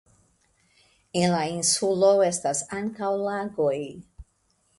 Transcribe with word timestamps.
En 1.19 1.27
la 1.33 1.41
insulo 1.57 2.09
estas 2.29 2.63
ankaŭ 2.79 3.11
lagoj. 3.27 3.77